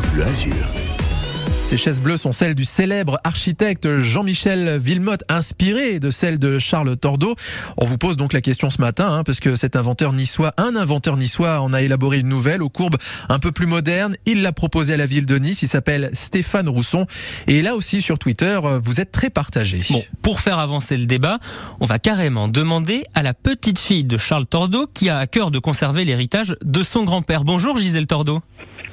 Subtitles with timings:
[0.00, 0.54] France Bleu Azur.
[1.64, 6.96] Ces chaises bleues sont celles du célèbre architecte Jean-Michel Villemotte, inspiré de celles de Charles
[6.96, 7.34] Tordeau.
[7.76, 10.74] On vous pose donc la question ce matin, hein, parce que cet inventeur niçois, un
[10.74, 12.96] inventeur niçois, en a élaboré une nouvelle aux courbes
[13.28, 14.16] un peu plus modernes.
[14.24, 15.62] Il l'a proposée à la ville de Nice.
[15.62, 17.06] Il s'appelle Stéphane Rousson.
[17.46, 19.82] Et là aussi sur Twitter, vous êtes très partagé.
[19.90, 21.38] Bon, pour faire avancer le débat,
[21.80, 25.50] on va carrément demander à la petite fille de Charles Tordeau qui a à cœur
[25.50, 27.44] de conserver l'héritage de son grand-père.
[27.44, 28.40] Bonjour Gisèle Tordeau.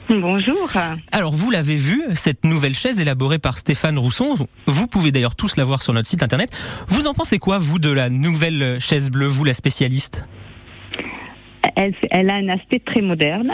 [0.09, 0.69] Bonjour.
[1.11, 5.57] Alors vous l'avez vu, cette nouvelle chaise élaborée par Stéphane Rousson, vous pouvez d'ailleurs tous
[5.57, 6.49] la voir sur notre site internet.
[6.87, 10.25] Vous en pensez quoi, vous, de la nouvelle chaise bleue, vous la spécialiste?
[11.75, 13.51] Elle, elle, a un aspect très moderne.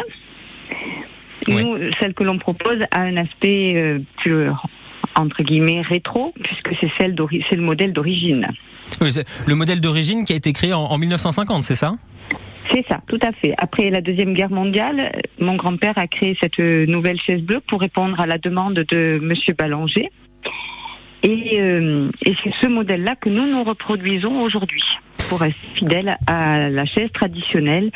[1.48, 4.50] Nous, celle que l'on propose a un aspect euh, plus
[5.16, 7.16] entre guillemets rétro, puisque c'est celle
[7.50, 8.48] c'est le modèle d'origine.
[9.02, 9.10] Oui,
[9.48, 11.96] le modèle d'origine qui a été créé en, en 1950, c'est ça?
[12.72, 13.54] C'est ça, tout à fait.
[13.58, 15.12] Après la Deuxième Guerre mondiale,
[15.44, 19.54] mon grand-père a créé cette nouvelle chaise bleue pour répondre à la demande de Monsieur
[19.54, 20.10] Ballanger.
[21.24, 24.84] Et, euh, c'est ce modèle-là que nous nous reproduisons aujourd'hui
[25.30, 27.92] pour être fidèle à la chaise traditionnelle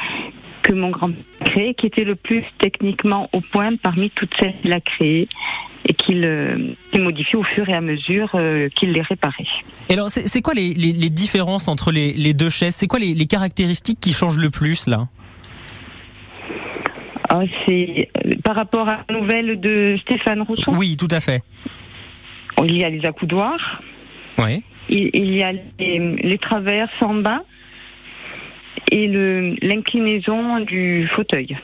[0.64, 4.56] que mon grand-père a créée, qui était le plus techniquement au point parmi toutes celles
[4.62, 5.28] qu'il a créées
[5.88, 9.48] et qu'il euh, modifie au fur et à mesure euh, qu'il les réparait.
[9.90, 10.74] Alors, c'est quoi les,
[11.10, 12.76] différences entre les, deux chaises?
[12.76, 15.08] C'est quoi les, caractéristiques qui changent le plus là?
[17.30, 21.44] Ah, C'est euh, par rapport à la nouvelle de Stéphane Rousseau Oui, tout à fait.
[22.64, 23.82] Il y a les accoudoirs.
[24.38, 24.64] Oui.
[24.90, 27.44] Il, il y a les, les traverses en bas
[28.92, 29.08] et
[29.62, 31.58] l'inclinaison du fauteuil.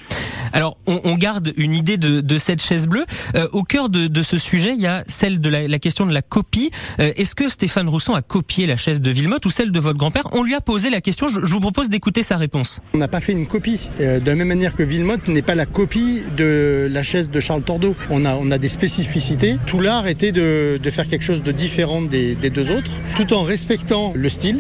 [0.54, 3.06] Alors, on, on, garde une idée de, de cette chaise bleue.
[3.34, 6.06] Euh, au cœur de, de, ce sujet, il y a celle de la, la question
[6.06, 6.70] de la copie.
[7.00, 9.98] Euh, Est-ce que Stéphane Rousson a copié la chaise de Villemotte ou celle de votre
[9.98, 11.28] grand-père On lui a posé la question.
[11.28, 12.82] Je, je vous propose d'écouter sa réponse.
[12.94, 13.90] On n'a pas fait une copie.
[14.00, 17.40] Euh, de la même manière que Villemotte n'est pas la copie de la chaise de
[17.40, 17.96] Charles Tordeau.
[18.12, 19.58] On a, on a des spécificités.
[19.66, 23.34] Tout l'art était de, de, faire quelque chose de différent des, des deux autres, tout
[23.34, 24.60] en respectant le style.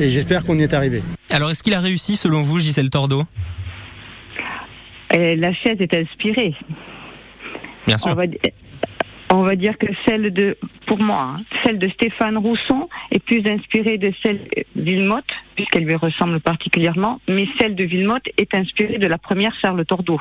[0.00, 1.02] Et j'espère qu'on y est arrivé.
[1.30, 3.24] Alors, est-ce qu'il a réussi selon vous, Gisèle Tordeau?
[5.14, 6.54] Euh, la chaise est inspirée.
[7.86, 8.12] Bien sûr.
[8.12, 8.24] On va,
[9.32, 10.56] on va, dire que celle de,
[10.86, 15.84] pour moi, hein, celle de Stéphane Rousson est plus inspirée de celle de Villemotte, puisqu'elle
[15.84, 20.20] lui ressemble particulièrement, mais celle de Villemotte est inspirée de la première Charles Tordeau.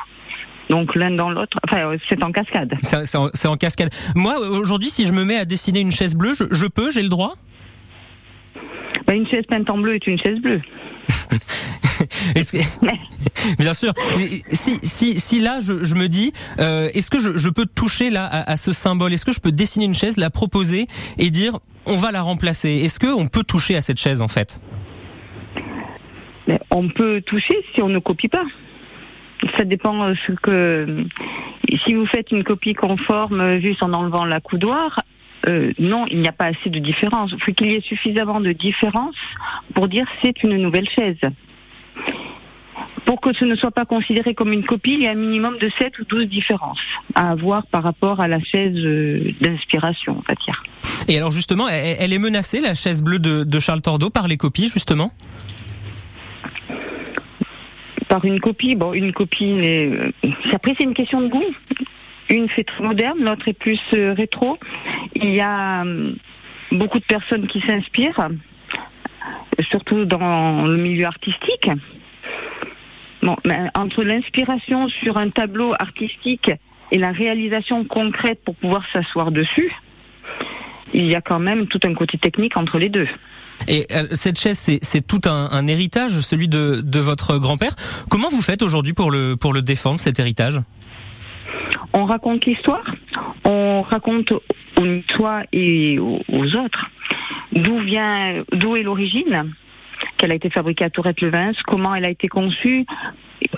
[0.70, 2.76] Donc l'un dans l'autre, enfin c'est en cascade.
[2.82, 3.90] C'est en, en, cascade.
[4.16, 7.02] Moi aujourd'hui, si je me mets à dessiner une chaise bleue, je, je peux, j'ai
[7.02, 7.34] le droit?
[9.08, 10.62] Ben, Une chaise peinte en bleu est une chaise bleue.
[13.60, 13.94] Bien sûr.
[14.52, 18.10] Si, si, si là, je, je me dis, euh, est-ce que je, je, peux toucher
[18.10, 19.14] là à, à ce symbole?
[19.14, 22.70] Est-ce que je peux dessiner une chaise, la proposer et dire, on va la remplacer?
[22.70, 24.59] Est-ce qu'on peut toucher à cette chaise en fait?
[26.72, 28.46] On peut toucher si on ne copie pas.
[29.58, 31.06] Ça dépend ce que.
[31.86, 35.02] Si vous faites une copie conforme juste en enlevant la coudoir,
[35.48, 37.32] euh, non, il n'y a pas assez de différence.
[37.32, 39.16] Il faut qu'il y ait suffisamment de différence
[39.74, 41.20] pour dire c'est une nouvelle chaise.
[43.09, 45.58] Pour que ce ne soit pas considéré comme une copie, il y a un minimum
[45.58, 46.78] de 7 ou 12 différences
[47.16, 48.75] à avoir par rapport à la chaise
[49.42, 50.62] d'inspiration, on va dire.
[51.08, 54.38] Et alors justement, elle est menacée, la chaise bleue de, de Charles Tordeau, par les
[54.38, 55.12] copies, justement?
[58.09, 59.90] Par une copie, bon, une copie, mais
[60.53, 61.56] après c'est une question de goût.
[62.30, 64.59] Une fait très moderne, l'autre est plus euh, rétro.
[65.16, 66.12] Il y a euh,
[66.72, 68.30] beaucoup de personnes qui s'inspirent,
[69.68, 71.72] surtout dans le milieu artistique.
[73.22, 76.52] Bon, mais entre l'inspiration sur un tableau artistique
[76.91, 79.72] et la réalisation concrète pour pouvoir s'asseoir dessus,
[80.94, 83.08] il y a quand même tout un côté technique entre les deux.
[83.68, 87.75] Et euh, cette chaise, c'est tout un, un, héritage, celui de, de votre grand-père.
[88.09, 90.62] Comment vous faites aujourd'hui pour le, pour le défendre, cet héritage?
[91.94, 92.84] On raconte l'histoire,
[93.44, 96.90] on raconte aux Niçois et aux, aux autres
[97.52, 99.52] d'où vient, d'où est l'origine,
[100.19, 102.85] qu'elle a été fabriquée à Tourette-le-Vins, comment elle a été conçue,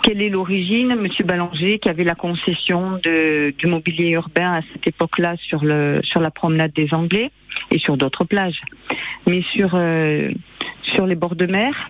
[0.03, 4.85] quelle est l'origine, Monsieur Ballanger qui avait la concession de, du mobilier urbain à cette
[4.85, 7.31] époque-là sur le sur la promenade des Anglais
[7.71, 8.61] et sur d'autres plages,
[9.25, 10.31] mais sur euh,
[10.83, 11.89] sur les bords de mer.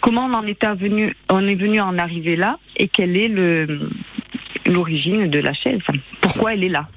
[0.00, 3.30] Comment on en est venu, on est venu en arriver là et quel est
[4.64, 5.80] l'origine de la chaise?
[6.22, 6.88] Pourquoi elle est là?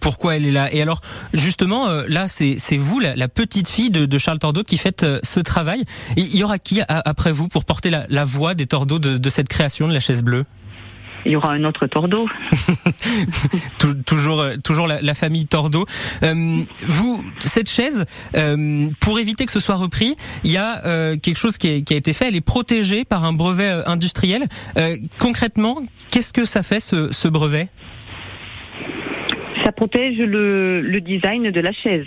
[0.00, 0.72] Pourquoi elle est là?
[0.72, 1.00] Et alors,
[1.32, 5.02] justement, euh, là, c'est vous, la, la, petite fille de, de Charles Tordeau, qui faites
[5.02, 5.84] euh, ce travail.
[6.16, 9.16] Et il y aura qui après vous pour porter la, la voix des Tordeaux de,
[9.16, 10.44] de, cette création de la chaise bleue?
[11.26, 12.28] Il y aura un autre Tordeau.
[14.06, 15.84] toujours, toujours la, la, famille Tordeau.
[16.22, 18.04] Euh, vous, cette chaise,
[18.36, 21.82] euh, pour éviter que ce soit repris, il y a euh, quelque chose qui, est,
[21.82, 22.28] qui, a été fait.
[22.28, 24.44] Elle est protégée par un brevet industriel.
[25.18, 27.68] concrètement, qu'est-ce que ça fait ce, ce brevet?
[29.68, 32.06] Ça protège le, le design de la chaise.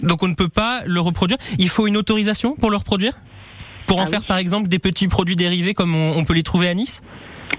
[0.00, 1.38] Donc on ne peut pas le reproduire.
[1.60, 3.12] Il faut une autorisation pour le reproduire?
[3.86, 6.42] Pour en Ah faire par exemple des petits produits dérivés comme on, on peut les
[6.42, 7.02] trouver à Nice?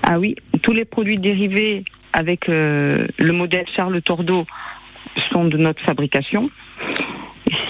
[0.03, 4.45] Ah oui, tous les produits dérivés avec euh, le modèle Charles Tordeau
[5.31, 6.49] sont de notre fabrication.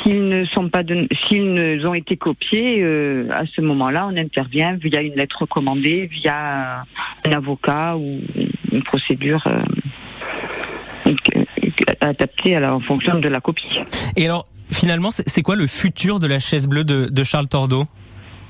[0.01, 0.81] S'ils ne sont pas
[1.27, 6.07] s'ils ne ont été copiés, euh, à ce moment-là, on intervient via une lettre recommandée,
[6.07, 6.83] via
[7.25, 8.21] un avocat ou
[8.71, 9.62] une procédure euh,
[12.56, 13.79] à la, en fonction de la copie.
[14.15, 17.88] Et alors finalement c'est quoi le futur de la chaise bleue de, de Charles Tordeau?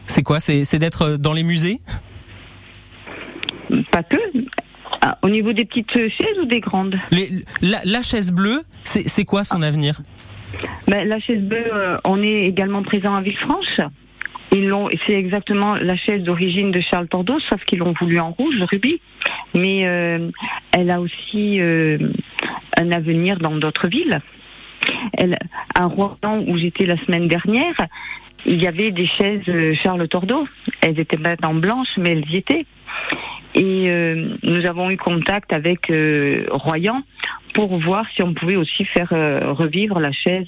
[0.05, 0.39] C'est quoi?
[0.39, 1.79] C'est d'être dans les musées?
[3.91, 4.17] Pas que.
[5.01, 6.99] Ah, au niveau des petites chaises ou des grandes?
[7.11, 10.01] Les- la, la chaise bleue, c'est c'est quoi son avenir?
[10.87, 13.79] Ben, la chaise bleue, euh, on est également présent à Villefranche.
[14.51, 18.31] Ils l'ont, c'est exactement la chaise d'origine de Charles Tordeau, sauf qu'ils l'ont voulu en
[18.31, 18.99] rouge, rubis.
[19.53, 20.29] Mais euh,
[20.75, 21.97] elle a aussi euh,
[22.77, 24.21] un avenir dans d'autres villes.
[25.75, 26.17] À Rouen,
[26.47, 27.75] où j'étais la semaine dernière,
[28.45, 30.47] il y avait des chaises euh, Charles Tordeau.
[30.81, 32.65] Elles étaient pas en blanche, mais elles y étaient.
[33.55, 33.89] Et
[34.43, 35.91] nous avons eu contact avec
[36.51, 37.01] Royan
[37.55, 40.47] pour voir si on pouvait aussi faire revivre la chaise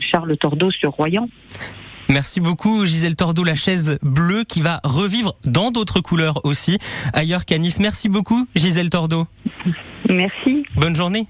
[0.00, 1.28] Charles Tordeau sur Royan.
[2.08, 6.78] Merci beaucoup Gisèle Tordeau, la chaise bleue qui va revivre dans d'autres couleurs aussi,
[7.12, 7.80] ailleurs qu'à Nice.
[7.80, 9.26] Merci beaucoup Gisèle Tordeau.
[10.08, 10.64] Merci.
[10.74, 11.26] Bonne journée.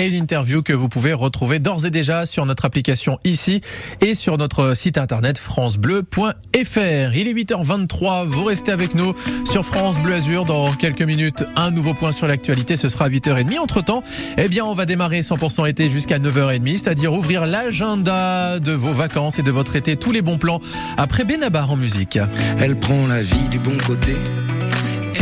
[0.00, 3.62] Et une interview que vous pouvez retrouver d'ores et déjà sur notre application ici
[4.00, 7.16] et sur notre site internet francebleu.fr.
[7.16, 9.12] Il est 8h23, vous restez avec nous
[9.44, 11.42] sur France Bleu Azur dans quelques minutes.
[11.56, 13.58] Un nouveau point sur l'actualité, ce sera à 8h30.
[13.58, 14.04] Entre temps,
[14.36, 19.40] eh bien, on va démarrer 100% été jusqu'à 9h30, c'est-à-dire ouvrir l'agenda de vos vacances
[19.40, 20.60] et de votre été, tous les bons plans
[20.96, 22.20] après Benabar en musique.
[22.60, 24.14] Elle prend la vie du bon côté,